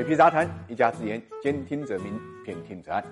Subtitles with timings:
[0.00, 3.04] 水皮杂谈，一家之言，兼听则明，偏听则暗。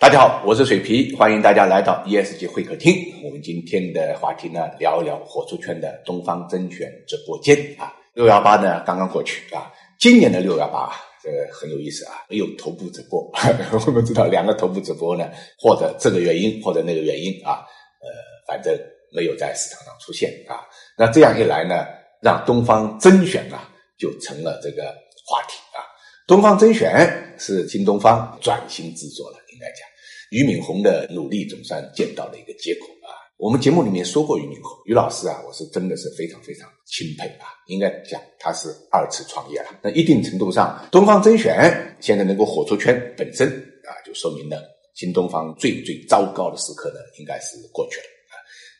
[0.00, 2.92] 大家好，我是水皮，欢迎大家来到 ESG 会客厅。
[3.22, 7.94] 我们今天的话题呢，聊一聊火出圈的东方甄选直播间啊。
[8.14, 9.70] 六幺八呢刚刚过去啊，
[10.00, 10.90] 今年的六幺八
[11.22, 13.22] 这个很有意思啊，没有头部直播。
[13.86, 17.62] 我们知道两个头部直播呢，或者这个原因，或者那个原因啊，
[18.02, 18.10] 呃，
[18.48, 18.76] 反正
[19.12, 20.66] 没有在市场上出现啊。
[20.98, 21.86] 那这样一来呢，
[22.20, 24.92] 让东方甄选啊就成了这个。
[25.24, 25.80] 话题啊，
[26.26, 29.78] 东方甄选是新东方转型制作了，应该讲，
[30.30, 33.16] 俞敏洪的努力总算见到了一个结果啊。
[33.36, 37.48] 我们节目里面说过俞敏洪，俞老师啊，我是真的是非常非常钦佩啊。
[37.66, 44.62] 应该讲他是二次创业了，那一定程度上，东方甄选现在能够火出圈，本身啊就说明了
[44.94, 48.34] 新东方最最糟糕的时刻呢，应该是过去了啊。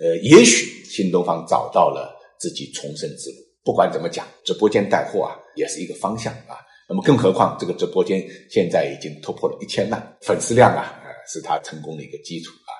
[0.00, 3.36] 呃，也许新东方找到了自己重生之路。
[3.70, 6.58] 不管怎么讲，直播间带货啊，也是一个方向啊。
[6.88, 8.20] 那么，更何况这个直播间
[8.50, 11.00] 现在已经突破了一千万粉丝量啊，
[11.32, 12.72] 是他成功的一个基础啊。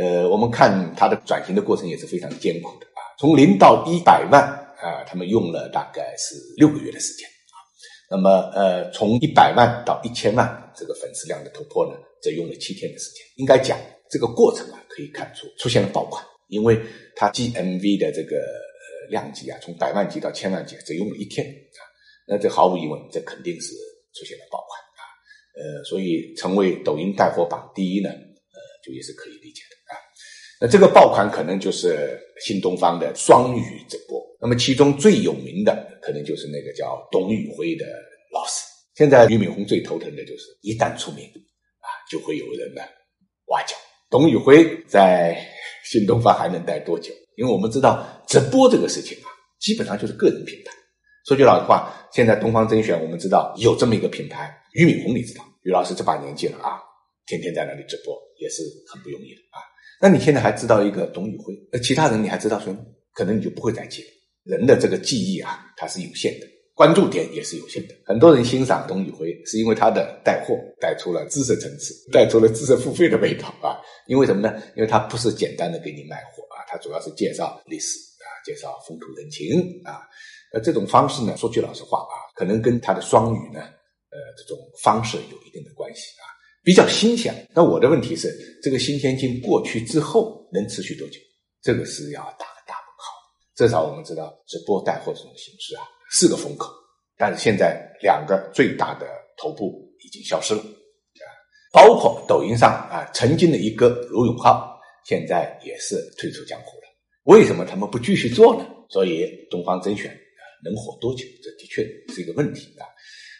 [0.00, 3.02] 呃，我们看他的转型的过程也是非常艰苦的啊。
[3.18, 4.40] 从零到一百万
[4.80, 7.58] 啊，他们用了大概是六个月的时间啊。
[8.12, 13.24] 那么，呃，从一百万到一千万这个粉丝量的突破呢，则用了七天的时间。
[13.38, 13.76] 应该讲
[14.08, 16.80] 这个过程啊，可以看出出现了爆款，因为
[17.16, 18.36] 它 GMV 的这个。
[19.10, 21.80] 量级啊，从百万级到千万级，只用了一天啊，
[22.26, 23.72] 那这毫无疑问，这肯定是
[24.14, 25.02] 出现了爆款啊，
[25.56, 29.98] 呃，所以成为抖音带货榜第一呢，呃，就也是可以理解的啊。
[30.60, 37.86] 那这个爆款可能就是新东方的双语直播，那么其中最有名的可能就是那个叫董宇辉的
[38.32, 38.64] 老师。
[38.94, 41.24] 现在俞敏洪最头疼的就是一旦出名
[41.78, 42.82] 啊，就会有人呢
[43.46, 43.76] 挖角。
[44.10, 45.38] 董宇辉在
[45.84, 47.12] 新东方还能待多久？
[47.36, 49.26] 因为我们知道直播这个事情啊，
[49.58, 50.70] 基本上就是个人品牌。
[51.26, 56.78] 说句老实话，现在东方甄选，我们知道有这么一个品牌，俞敏洪，你知道，俞老师这把年纪了啊，
[57.26, 58.62] 天天在那里直播，也是
[58.92, 59.60] 很不容易的啊。
[60.00, 62.80] 那你现在还知道一个董宇辉，那其他人你还知道谁吗？
[63.14, 64.08] 可能你就不会再记了。
[64.44, 67.94] 人的这个记忆啊，它是有限的，关注点也是有限的。
[68.04, 73.80] 很多人欣赏董宇辉，是因为他的带货带出了知识层次，带出了知识付费的味道啊。
[74.06, 74.62] 因为什么呢？
[74.76, 76.42] 因为他不是简单的给你卖货。
[76.54, 77.98] 啊，他主要是介绍历史，
[78.44, 80.02] 介绍风土人情啊，
[80.52, 86.24] 那，这种方式呢，说句老实话啊，可能跟他的双语呢，呃，这种方式有一定的关系啊，
[86.62, 87.34] 比较新鲜。
[87.54, 91.18] 那我的问题是，这个新鲜劲过去之后能持续多久？
[91.62, 93.12] 这个是要打个大问号。
[93.54, 96.72] 至少我们知道，直播带货这种形式啊，四个风口，
[97.16, 99.06] 但是现在两个最大的
[99.36, 101.28] 头部已经消失了啊，
[101.72, 104.76] 包括抖音上啊，曾经的一个卢永浩。
[105.04, 106.87] 现在也是退出江湖了，
[107.28, 108.66] 为什么他们不继续做呢？
[108.88, 110.10] 所以东方甄选
[110.64, 111.82] 能火多久，这的确
[112.14, 112.88] 是一个问题啊。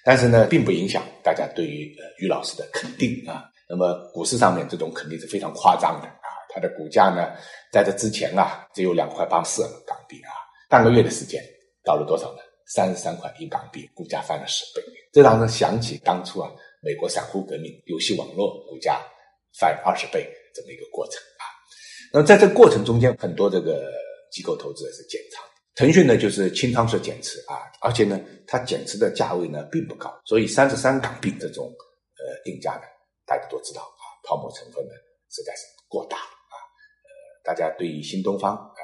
[0.04, 3.49] 但是呢，并不影响大家对于呃于老师的肯定啊。
[3.66, 6.28] 那么股市上面这种肯定是非常夸张的啊。
[6.50, 7.32] 它的股价呢，
[7.72, 10.37] 在这之前啊只有两块八四港币啊，
[10.69, 11.43] 半个月的时间
[11.82, 12.41] 到了多少呢？
[12.66, 14.82] 三十三块一港币，股价翻了十倍。
[15.15, 19.00] 这让人想起当初啊，美国散户革命，游戏网络股价
[19.59, 21.44] 翻二十倍这么一个过程啊。
[22.12, 23.92] 那在这过程中间，很多这个
[24.30, 25.44] 机构投资者是减仓。
[25.74, 32.82] 腾讯呢，就是清仓式减持啊，而且呢，它减持的价位呢并不高，所以三十三港币这种呃定价呢，
[33.24, 34.92] 大家都知道啊，泡沫成分呢
[35.30, 36.56] 实在是过大了啊。
[37.04, 37.10] 呃，
[37.44, 38.82] 大家对于新东方啊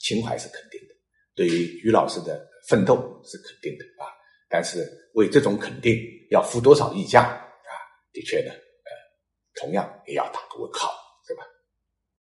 [0.00, 0.94] 情怀是肯定的，
[1.36, 4.10] 对于于老师的奋斗是肯定的啊，
[4.48, 5.96] 但是为这种肯定
[6.30, 7.72] 要付多少溢价啊？
[8.12, 8.90] 的确呢，呃，
[9.60, 10.90] 同样也要打个问号，
[11.28, 11.44] 对吧？